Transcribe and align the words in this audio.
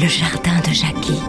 Le 0.00 0.08
jardin 0.08 0.58
de 0.66 0.74
Jackie. 0.74 1.20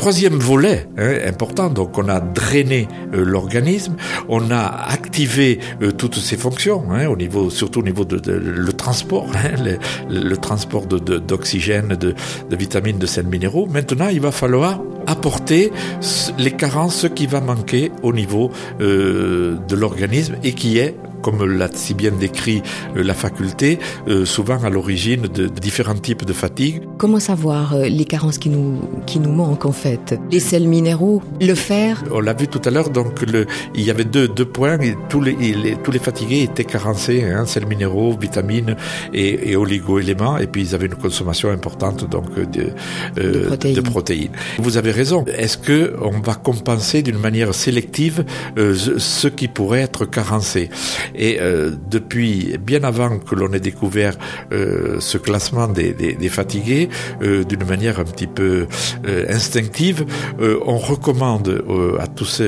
Troisième 0.00 0.38
volet 0.38 0.88
hein, 0.96 1.18
important, 1.26 1.68
donc 1.68 1.98
on 1.98 2.08
a 2.08 2.20
drainé 2.20 2.88
euh, 3.12 3.22
l'organisme, 3.22 3.96
on 4.30 4.50
a 4.50 4.64
activé 4.88 5.60
euh, 5.82 5.92
toutes 5.92 6.14
ses 6.14 6.38
fonctions, 6.38 6.84
hein, 6.90 7.06
au 7.08 7.16
niveau, 7.16 7.50
surtout 7.50 7.80
au 7.80 7.82
niveau 7.82 8.06
de, 8.06 8.32
le 8.32 8.72
transport, 8.72 9.26
hein, 9.34 9.62
le, 10.10 10.36
transport 10.38 10.86
d'oxygène, 10.86 11.88
de, 11.88 12.14
vitamines, 12.50 12.96
de 12.96 13.04
sels 13.04 13.26
minéraux. 13.26 13.66
Maintenant, 13.66 14.08
il 14.08 14.22
va 14.22 14.32
falloir 14.32 14.80
apporter 15.06 15.70
les 16.38 16.52
carences, 16.52 16.96
ce 16.96 17.06
qui 17.06 17.26
va 17.26 17.42
manquer 17.42 17.92
au 18.02 18.14
niveau 18.14 18.50
euh, 18.80 19.58
de 19.68 19.76
l'organisme 19.76 20.36
et 20.42 20.54
qui 20.54 20.78
est 20.78 20.96
comme 21.22 21.44
l'a 21.44 21.68
si 21.72 21.94
bien 21.94 22.10
décrit 22.10 22.62
euh, 22.96 23.02
la 23.02 23.14
faculté, 23.14 23.78
euh, 24.08 24.24
souvent 24.24 24.62
à 24.62 24.70
l'origine 24.70 25.22
de, 25.22 25.46
différents 25.46 25.94
types 25.94 26.24
de 26.24 26.32
fatigue. 26.32 26.82
Comment 26.98 27.20
savoir 27.20 27.74
euh, 27.74 27.88
les 27.88 28.04
carences 28.04 28.38
qui 28.38 28.50
nous, 28.50 28.80
qui 29.06 29.18
nous 29.20 29.32
manquent 29.32 29.66
en 29.66 29.72
fait? 29.72 30.18
Les 30.30 30.40
sels 30.40 30.68
minéraux, 30.68 31.22
le 31.40 31.54
fer? 31.54 32.02
On 32.12 32.20
l'a 32.20 32.32
vu 32.32 32.48
tout 32.48 32.60
à 32.64 32.70
l'heure, 32.70 32.90
donc 32.90 33.22
le, 33.22 33.46
il 33.74 33.82
y 33.82 33.90
avait 33.90 34.04
deux, 34.04 34.28
deux 34.28 34.44
points, 34.44 34.78
et 34.80 34.94
tous, 35.08 35.20
les, 35.20 35.36
tous 35.82 35.90
les 35.90 35.98
fatigués 35.98 36.42
étaient 36.42 36.64
carencés, 36.64 37.24
hein, 37.24 37.46
sels 37.46 37.66
minéraux, 37.66 38.16
vitamines 38.18 38.76
et, 39.12 39.50
et 39.50 39.56
oligo-éléments, 39.56 40.38
et 40.38 40.46
puis 40.46 40.62
ils 40.62 40.74
avaient 40.74 40.86
une 40.86 40.94
consommation 40.94 41.50
importante 41.50 42.08
donc 42.08 42.34
de, 42.34 42.70
de, 43.16 43.40
protéines. 43.46 43.74
de 43.74 43.80
protéines. 43.80 44.32
Vous 44.58 44.76
avez 44.76 44.90
raison, 44.90 45.24
est-ce 45.36 45.58
que 45.58 45.94
on 46.00 46.20
va 46.20 46.34
compenser 46.34 47.02
d'une 47.02 47.18
manière 47.18 47.54
sélective 47.54 48.24
ce 48.56 49.28
qui 49.28 49.48
pourrait 49.48 49.80
être 49.80 50.04
carencé? 50.04 50.70
Et 51.14 51.38
euh, 51.40 51.70
depuis 51.90 52.56
bien 52.58 52.84
avant 52.84 53.18
que 53.18 53.34
l'on 53.34 53.52
ait 53.52 53.60
découvert 53.60 54.16
euh, 54.52 54.96
ce 55.00 55.18
classement 55.18 55.68
des, 55.68 55.92
des, 55.92 56.14
des 56.14 56.28
fatigués, 56.28 56.88
euh, 57.22 57.44
d'une 57.44 57.64
manière 57.64 58.00
un 58.00 58.04
petit 58.04 58.26
peu 58.26 58.66
euh, 59.06 59.26
instinctive, 59.28 60.04
euh, 60.40 60.58
on 60.66 60.78
recommande 60.78 61.62
à 61.98 62.06
tous, 62.06 62.42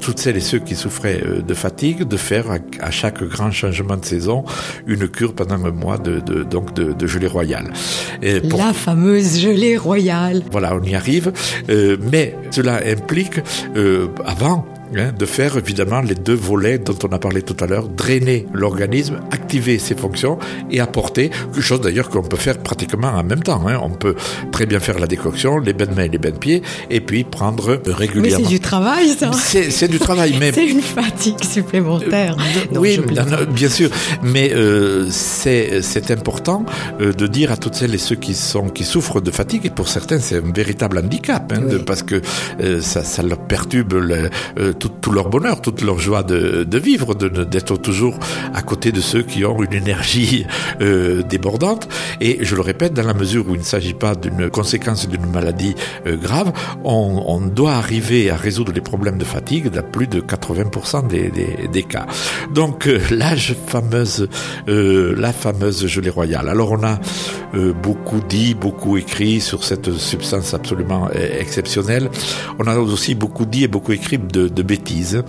toutes 0.00 0.18
celles 0.18 0.36
et 0.36 0.40
ceux 0.40 0.58
qui 0.58 0.74
souffraient 0.74 1.22
de 1.46 1.54
fatigue 1.54 2.04
de 2.04 2.16
faire 2.16 2.50
à, 2.50 2.58
à, 2.80 2.90
chaque 2.90 3.22
grand 3.22 3.50
changement 3.50 3.96
de 3.96 4.04
saison 4.04 4.44
une 4.86 5.08
cure 5.08 5.34
pendant 5.34 5.64
un 5.64 5.70
mois 5.70 5.98
de, 5.98 6.20
de 6.20 6.42
donc 6.42 6.74
de, 6.74 6.92
de, 6.92 7.06
gelée 7.06 7.26
royale. 7.26 7.72
Et 8.22 8.40
pour... 8.40 8.58
La 8.58 8.72
fameuse 8.72 9.40
gelée 9.40 9.76
royale. 9.76 10.42
Voilà, 10.50 10.74
on 10.74 10.82
y 10.82 10.94
arrive, 10.94 11.32
mais 11.68 12.34
cela 12.50 12.80
implique 12.86 13.40
avant 14.24 14.66
Hein, 14.96 15.12
de 15.12 15.26
faire 15.26 15.56
évidemment 15.58 16.00
les 16.00 16.14
deux 16.14 16.34
volets 16.34 16.78
dont 16.78 16.96
on 17.04 17.12
a 17.12 17.18
parlé 17.18 17.42
tout 17.42 17.56
à 17.60 17.66
l'heure, 17.66 17.88
drainer 17.98 18.46
l'organisme, 18.54 19.20
activer 19.30 19.78
ses 19.78 19.94
fonctions 19.94 20.38
et 20.70 20.80
apporter 20.80 21.28
quelque 21.28 21.60
chose 21.60 21.80
d'ailleurs 21.80 22.08
qu'on 22.08 22.22
peut 22.22 22.38
faire 22.38 22.58
pratiquement 22.58 23.08
en 23.08 23.24
même 23.24 23.42
temps. 23.42 23.62
Hein. 23.68 23.78
On 23.82 23.90
peut 23.90 24.14
très 24.52 24.64
bien 24.64 24.80
faire 24.80 24.98
la 24.98 25.06
décoction, 25.06 25.58
les 25.58 25.74
bains 25.74 25.86
de 25.86 25.94
mains 25.94 26.04
et 26.04 26.08
les 26.08 26.18
bains 26.18 26.30
de 26.30 26.38
pieds, 26.38 26.62
et 26.88 27.00
puis 27.00 27.24
prendre 27.24 27.80
régulièrement. 27.86 28.38
Mais 28.38 28.44
c'est 28.44 28.48
du 28.48 28.60
travail, 28.60 29.08
ça. 29.10 29.30
C'est 29.32 29.88
du 29.88 29.98
travail, 29.98 30.36
mais 30.40 30.52
c'est 30.58 30.66
une 30.66 30.80
fatigue 30.80 31.42
supplémentaire. 31.44 32.36
Euh, 32.38 32.74
non, 32.74 32.80
oui, 32.80 32.98
non, 32.98 33.24
bien 33.52 33.68
sûr, 33.68 33.90
mais 34.22 34.50
euh, 34.54 35.08
c'est 35.10 36.10
important 36.10 36.64
euh, 37.00 37.12
de 37.12 37.26
dire 37.26 37.52
à 37.52 37.56
toutes 37.56 37.74
celles 37.74 37.94
et 37.94 37.98
ceux 37.98 38.16
qui 38.16 38.34
sont 38.34 38.68
qui 38.68 38.84
souffrent 38.84 39.20
de 39.20 39.30
fatigue, 39.30 39.66
et 39.66 39.70
pour 39.70 39.88
certains 39.88 40.20
c'est 40.20 40.36
un 40.36 40.52
véritable 40.52 40.98
handicap, 40.98 41.52
hein, 41.52 41.60
oui. 41.64 41.72
de, 41.72 41.78
parce 41.78 42.02
que 42.02 42.20
euh, 42.60 42.80
ça, 42.80 43.02
ça 43.02 43.22
leur 43.22 43.38
perturbe 43.38 43.94
le, 43.94 44.30
euh, 44.58 44.72
tout, 44.72 44.88
tout, 44.88 45.12
leur 45.12 45.28
bonheur, 45.28 45.60
toute 45.60 45.82
leur 45.82 45.98
joie 45.98 46.22
de, 46.22 46.64
de 46.64 46.78
vivre, 46.78 47.14
d'être 47.14 47.76
toujours 47.88 48.18
à 48.52 48.60
côté 48.60 48.92
de 48.92 49.00
ceux 49.00 49.22
qui 49.22 49.46
ont 49.46 49.62
une 49.62 49.72
énergie 49.72 50.44
euh, 50.82 51.22
débordante. 51.22 51.88
Et 52.20 52.44
je 52.44 52.54
le 52.54 52.60
répète, 52.60 52.92
dans 52.92 53.06
la 53.06 53.14
mesure 53.14 53.48
où 53.48 53.54
il 53.54 53.60
ne 53.60 53.64
s'agit 53.64 53.94
pas 53.94 54.14
d'une 54.14 54.50
conséquence 54.50 55.08
d'une 55.08 55.24
maladie 55.24 55.74
euh, 56.06 56.16
grave, 56.18 56.52
on, 56.84 57.40
doit 57.40 57.72
arriver 57.72 58.28
à 58.30 58.36
résoudre 58.36 58.72
les 58.72 58.82
problèmes 58.82 59.16
de 59.16 59.24
fatigue 59.24 59.68
dans 59.70 59.82
plus 59.82 60.06
de 60.06 60.20
80% 60.20 61.06
des, 61.06 61.82
cas. 61.82 62.06
Donc 62.52 62.86
euh, 62.86 63.00
la 63.10 63.34
fameuse, 63.36 64.28
euh, 64.68 65.14
la 65.16 65.32
fameuse 65.32 65.86
gelée 65.86 66.10
royale. 66.10 66.46
Alors 66.48 66.72
on 66.72 66.82
a 66.82 66.98
beaucoup 67.82 68.20
dit, 68.20 68.54
beaucoup 68.54 68.98
écrit 68.98 69.40
sur 69.40 69.64
cette 69.64 69.90
substance 69.96 70.52
absolument 70.52 71.08
exceptionnelle. 71.10 72.10
On 72.58 72.66
a 72.66 72.76
aussi 72.76 73.14
beaucoup 73.14 73.46
dit 73.46 73.64
et 73.64 73.68
beaucoup 73.68 73.92
écrit 73.92 74.18
de 74.18 74.62
bêtises 74.62 75.22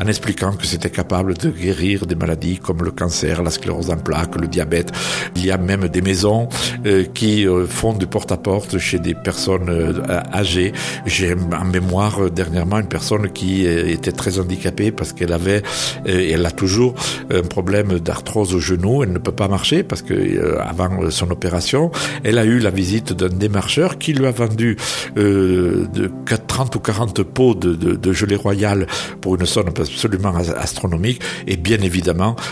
en 0.00 0.06
expliquant 0.06 0.52
que 0.52 0.66
c'était 0.66 0.90
capable 0.90 1.34
de 1.36 1.50
guérir 1.50 2.03
des 2.06 2.14
maladies 2.14 2.58
comme 2.58 2.82
le 2.82 2.90
cancer, 2.90 3.42
la 3.42 3.50
sclérose 3.50 3.90
en 3.90 3.96
plaques, 3.96 4.40
le 4.40 4.46
diabète. 4.46 4.92
Il 5.36 5.44
y 5.44 5.50
a 5.50 5.58
même 5.58 5.88
des 5.88 6.02
maisons 6.02 6.48
euh, 6.86 7.04
qui 7.14 7.46
euh, 7.46 7.66
font 7.66 7.92
du 7.92 8.06
porte-à-porte 8.06 8.74
-porte 8.74 8.78
chez 8.78 8.98
des 8.98 9.14
personnes 9.14 9.68
euh, 9.68 9.92
âgées. 10.32 10.72
J'ai 11.06 11.34
en 11.34 11.64
mémoire 11.64 12.30
dernièrement 12.30 12.78
une 12.78 12.88
personne 12.88 13.30
qui 13.32 13.66
était 13.66 14.12
très 14.12 14.38
handicapée 14.38 14.90
parce 14.90 15.12
qu'elle 15.12 15.32
avait, 15.32 15.62
et 16.06 16.30
elle 16.32 16.46
a 16.46 16.50
toujours, 16.50 16.94
un 17.30 17.42
problème 17.42 17.98
d'arthrose 17.98 18.54
au 18.54 18.60
genou. 18.60 19.02
Elle 19.02 19.12
ne 19.12 19.18
peut 19.18 19.32
pas 19.32 19.48
marcher 19.48 19.82
parce 19.82 20.02
que 20.02 20.58
avant 20.60 21.10
son 21.10 21.30
opération, 21.30 21.90
elle 22.22 22.38
a 22.38 22.44
eu 22.44 22.58
la 22.58 22.70
visite 22.70 23.12
d'un 23.12 23.28
démarcheur 23.28 23.98
qui 23.98 24.12
lui 24.12 24.26
a 24.26 24.30
vendu 24.30 24.76
de 25.16 26.10
30 26.46 26.76
ou 26.76 26.80
40 26.80 27.22
pots 27.22 27.54
de, 27.54 27.74
de, 27.74 27.94
de 27.94 28.12
gelée 28.12 28.36
royale 28.36 28.86
pour 29.20 29.36
une 29.36 29.46
somme 29.46 29.68
absolument 29.68 30.34
astronomique 30.56 31.20
et 31.46 31.56
bien 31.56 31.80
évidemment 31.80 31.93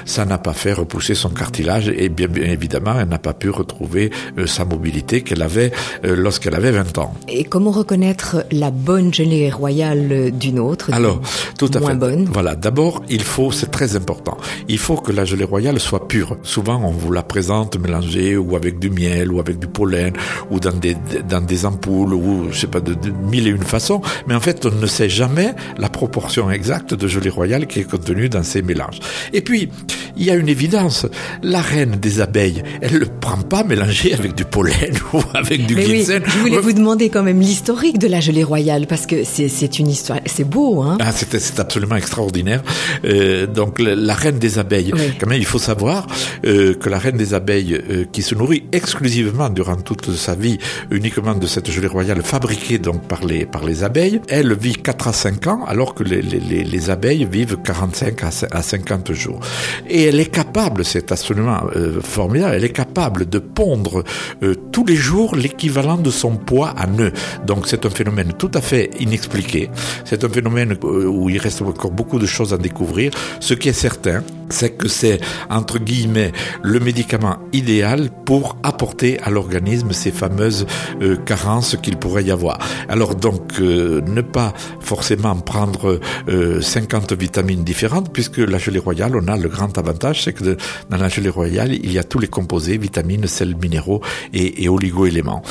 ça 0.05 0.25
n'a 0.25 0.39
pas 0.39 0.53
fait 0.53 0.73
repousser 0.73 1.15
son 1.15 1.31
cartilage 1.31 1.89
et 1.89 2.09
bien, 2.09 2.29
bien 2.29 2.45
évidemment 2.51 2.95
elle 3.01 3.09
n'a 3.09 3.19
pas 3.19 3.35
pu 3.35 3.51
retrouver 3.51 4.11
euh, 4.39 4.47
sa 4.47 4.65
mobilité 4.65 5.23
qu'elle 5.23 5.43
avait 5.43 5.73
euh, 6.05 6.15
lorsqu'elle 6.17 6.55
avait 6.55 6.71
20 6.71 6.99
ans. 6.99 7.15
Et 7.29 7.45
comment 7.45 7.71
reconnaître 7.71 8.45
la 8.51 8.71
bonne 8.71 9.13
gelée 9.13 9.51
royale 9.51 10.31
d'une 10.33 10.59
autre 10.59 10.91
Alors, 10.93 11.21
tout 11.59 11.71
à 11.75 11.81
moins 11.81 11.91
fait. 11.91 11.97
bonne? 11.97 12.25
Voilà, 12.33 12.55
d'abord, 12.55 13.03
il 13.09 13.23
faut, 13.23 13.51
c'est 13.51 13.71
très 13.71 13.97
important, 13.97 14.37
il 14.69 14.79
faut 14.79 14.97
que 14.97 15.13
la 15.13 15.25
gelée 15.25 15.45
royale 15.45 15.81
soit 15.81 16.09
pure. 16.09 16.37
Souvent, 16.43 16.81
on 16.85 16.91
vous 16.91 17.13
la 17.13 17.23
présente 17.23 17.77
mélangée 17.79 18.37
ou 18.37 18.57
avec 18.57 18.79
du 18.79 18.91
miel 18.91 19.33
ou 19.33 19.41
avec 19.41 19.59
du 19.59 19.67
pollen 19.67 20.13
ou 20.51 20.61
dans 20.61 20.73
des, 20.73 20.97
dans 21.29 21.45
des 21.45 21.67
ampoules 21.67 22.15
ou 22.15 22.49
je 22.51 22.61
sais 22.61 22.67
pas, 22.67 22.81
de, 22.81 22.95
de 22.95 23.11
mille 23.11 23.47
et 23.47 23.51
une 23.51 23.63
façons, 23.63 24.03
mais 24.27 24.35
en 24.35 24.41
fait, 24.41 24.67
on 24.67 24.71
ne 24.71 24.87
sait 24.87 25.09
jamais 25.09 25.55
la 25.79 25.89
proportion 25.89 26.51
exacte 26.51 26.95
de 26.95 27.09
gelée 27.09 27.31
royale 27.31 27.67
qui 27.67 27.81
est 27.81 27.85
contenue 27.85 28.29
dans 28.29 28.43
ces 28.43 28.63
mélanges. 28.63 29.01
Et 29.33 29.41
puis, 29.41 29.69
il 30.17 30.25
y 30.25 30.31
a 30.31 30.35
une 30.35 30.49
évidence. 30.49 31.07
La 31.43 31.61
reine 31.61 31.97
des 32.01 32.21
abeilles, 32.21 32.63
elle 32.81 32.95
ne 32.95 32.99
le 32.99 33.07
prend 33.07 33.39
pas 33.39 33.65
mélangé 33.65 34.15
avec 34.15 34.35
du 34.35 34.45
pollen 34.45 34.95
ou 35.13 35.21
avec 35.35 35.67
du 35.67 35.75
ginseng. 35.75 36.23
Oui, 36.25 36.31
je 36.33 36.39
voulais 36.39 36.59
vous 36.59 36.73
demander 36.73 37.09
quand 37.09 37.23
même 37.23 37.41
l'historique 37.41 37.99
de 37.99 38.09
la 38.09 38.21
gelée 38.21 38.45
royale 38.45 38.87
parce 38.87 39.07
que 39.07 39.25
c'est 39.25 39.79
une 39.79 39.89
histoire, 39.89 40.21
c'est 40.27 40.49
beau, 40.49 40.83
hein 40.83 40.99
Ah, 41.01 41.13
c'est 41.13 41.61
absolument 41.61 41.97
extraordinaire. 41.97 42.63
Euh, 43.05 43.47
donc, 43.47 43.79
la, 43.79 43.95
la, 43.95 44.15
reine 44.15 44.39
des 44.39 44.59
abeilles, 44.59 44.93
oui. 44.95 45.13
quand 45.19 45.27
même, 45.27 45.39
il 45.39 45.47
faut 45.47 45.59
savoir 45.59 46.07
euh, 46.45 46.75
que 46.75 46.89
la 46.89 46.99
reine 46.99 47.17
des 47.17 47.35
abeilles, 47.35 47.75
euh, 47.75 48.05
qui 48.11 48.23
se 48.23 48.35
nourrit 48.35 48.65
exclusivement 48.73 49.51
durant 49.51 49.77
toute 49.77 50.13
sa 50.15 50.35
vie 50.35 50.59
uniquement 50.91 51.35
de 51.35 51.47
cette 51.47 51.71
gelée 51.71 51.89
royale 51.89 52.23
fabriquée 52.23 52.79
donc 52.79 53.07
par 53.09 53.25
les 53.25 53.47
par 53.47 53.65
les 53.65 53.85
abeilles, 53.85 54.21
elle 54.29 54.55
vit 54.57 54.75
4 54.75 55.09
à 55.09 55.13
5 55.13 55.47
ans 55.47 55.65
alors 55.67 55.95
que 55.95 56.05
les, 56.05 56.23
les, 56.23 56.65
les 56.65 56.91
abeilles 56.91 57.27
vivent 57.31 57.59
45 57.65 58.21
à 58.51 58.63
50 58.63 59.13
jours. 59.13 59.41
Et 59.89 60.02
elle 60.03 60.21
est 60.21 60.31
capable, 60.31 60.85
c'est 60.85 61.13
absolument 61.13 61.61
euh, 61.77 62.01
formidable, 62.01 62.55
elle 62.57 62.65
est 62.65 62.73
capable 62.73 63.29
de 63.29 63.39
pondre 63.39 64.05
euh, 64.43 64.55
tous 64.73 64.85
les 64.85 64.97
jours 64.97 65.37
l'équivalent 65.37 65.99
de 65.99 66.11
son 66.11 66.37
poids 66.37 66.71
à 66.71 66.87
nœud. 66.87 67.13
Donc 67.47 67.67
c'est 67.67 67.87
un 67.87 67.91
phénomène 67.91 68.33
tout 68.39 68.51
à 68.55 68.61
fait 68.61 68.91
inexpliqué. 69.01 69.71
C'est 70.05 70.25
un 70.25 70.29
phénomène 70.29 70.77
euh, 70.85 71.07
où 71.07 71.29
il 71.31 71.39
reste 71.39 71.63
encore 71.63 71.91
beaucoup 71.91 72.19
de 72.19 72.27
choses 72.27 72.53
à 72.53 72.59
découvrir. 72.59 73.13
Ce 73.41 73.55
qui 73.55 73.69
est 73.69 73.73
certain, 73.73 74.23
c'est 74.53 74.77
que 74.77 74.89
c'est, 74.89 75.21
entre 75.51 75.79
guillemets, 75.79 76.33
le 76.63 76.79
médicament 76.81 77.39
idéal 77.53 78.11
pour 78.25 78.57
apporter 78.63 79.19
à 79.21 79.31
l'organisme 79.31 79.93
ces 79.93 80.11
fameuses 80.11 80.67
euh, 81.01 81.17
carences 81.17 81.77
qu'il 81.83 81.97
pourrait 81.97 82.25
y 82.25 82.31
avoir. 82.31 82.59
Alors 82.89 83.15
donc, 83.15 83.61
euh, 83.61 84.01
ne 84.03 84.21
pas 84.21 84.53
forcément 84.81 85.35
prendre 85.37 86.01
euh, 86.29 86.61
50 86.61 87.13
vitamines 87.13 87.65
différentes, 87.65 88.13
puisque 88.13 88.39
la 88.39 88.59
gelée 88.59 88.79
royale, 88.79 89.17
on 89.17 89.27
a 89.29 89.37
le 89.37 89.49
grand 89.49 89.77
avantage, 89.79 90.25
c'est 90.25 90.33
que 90.33 90.57
dans 90.91 90.97
la 90.97 91.09
gelée 91.09 91.31
royale, 91.31 91.73
il 91.75 91.93
y 91.93 91.99
a 91.99 92.05
tous 92.05 92.19
les 92.19 92.29
composés, 92.29 92.79
vitamines, 92.79 93.27
sels 93.27 93.57
minéraux 93.57 94.01
et, 94.33 94.65
et 94.65 94.69
oligo-éléments. 94.69 95.43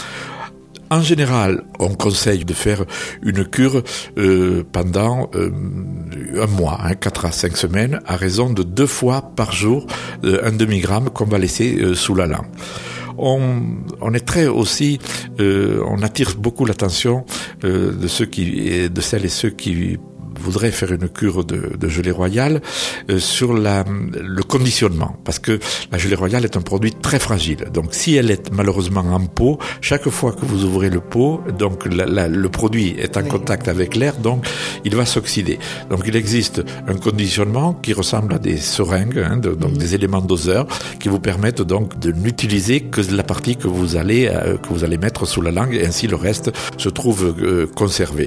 En 0.92 1.02
général, 1.02 1.64
on 1.80 1.96
conseille 1.96 2.44
de 2.44 2.54
faire 2.54 2.84
une 3.24 3.46
cure 3.46 3.82
euh, 4.18 4.66
pendant 4.74 5.30
euh, 5.36 5.50
un 6.38 6.48
mois, 6.48 6.80
hein, 6.84 6.96
4 6.96 7.28
à 7.28 7.32
5 7.32 7.56
semaines, 7.56 8.02
à 8.06 8.18
raison 8.18 8.50
de 8.50 8.62
deux 8.62 8.88
fois 8.88 9.22
par 9.22 9.54
jour, 9.54 9.88
euh, 10.26 10.42
un 10.44 10.52
demi-gramme 10.52 11.10
qu'on 11.10 11.24
va 11.24 11.38
laisser 11.38 11.96
sous 11.96 12.14
la 12.14 12.28
langue. 12.28 12.48
On, 13.18 13.62
on, 14.02 14.14
est 14.14 14.26
très 14.26 14.48
aussi, 14.48 15.00
on 15.40 16.02
attire 16.02 16.36
beaucoup 16.38 16.66
l'attention 16.66 17.26
de 17.64 18.08
ceux 18.08 18.26
qui, 18.26 18.90
de 18.90 19.02
celles 19.02 19.26
et 19.26 19.30
ceux 19.30 19.50
qui 19.50 19.98
voudrait 20.42 20.72
faire 20.72 20.92
une 20.92 21.10
cure 21.10 21.46
de, 21.46 21.78
de 21.78 21.88
gelée 21.88 22.12
royale 22.12 22.62
euh, 23.10 23.20
sur 23.20 23.54
la, 23.54 23.86
le 23.86 24.44
conditionnement, 24.44 25.18
parce 25.24 25.40
que 25.40 25.60
la 25.92 25.98
gelée 25.98 26.16
royale 26.16 26.44
est 26.44 26.58
un 26.58 26.62
produit 26.62 26.94
très 26.94 27.20
fragile. 27.20 27.68
Donc 27.74 27.94
si 27.94 28.16
elle 28.16 28.32
est 28.32 28.52
malheureusement 28.52 29.02
en 29.02 29.26
pot, 29.26 29.58
chaque 29.82 30.10
fois 30.10 30.32
que 30.34 30.46
vous 30.46 30.66
ouvrez 30.66 30.90
le 30.90 31.00
pot, 31.00 31.42
donc 31.58 31.86
le 31.86 32.48
produit 32.50 32.96
est 32.98 33.18
en 33.18 33.24
contact 33.24 33.68
avec 33.68 33.96
l'air, 33.96 34.18
donc 34.18 34.46
il 34.84 34.96
va 34.96 35.06
s'oxyder. 35.06 35.60
Donc 35.90 36.02
il 36.06 36.16
existe 36.16 36.64
un 36.88 36.96
conditionnement 36.96 37.74
qui 37.74 37.94
ressemble 37.94 38.34
à 38.34 38.40
des 38.40 38.58
seringues, 38.58 39.20
hein, 39.20 39.38
donc 39.38 39.74
des 39.74 39.96
éléments 39.96 40.22
doseurs, 40.22 40.68
qui 41.00 41.10
vous 41.10 41.20
permettent 41.20 41.62
donc 41.62 42.00
de 42.00 42.12
n'utiliser 42.12 42.82
que 42.82 43.02
la 43.12 43.24
partie 43.24 43.56
que 43.56 43.68
vous 43.68 43.96
allez 43.96 44.28
euh, 44.28 44.58
que 44.58 44.70
vous 44.70 44.84
allez 44.84 44.98
mettre 44.98 45.26
sous 45.26 45.42
la 45.42 45.52
langue, 45.52 45.76
et 45.76 45.86
ainsi 45.86 46.08
le 46.08 46.16
reste 46.16 46.52
se 46.78 46.90
trouve 46.90 47.36
euh, 47.40 47.68
conservé. 47.68 48.26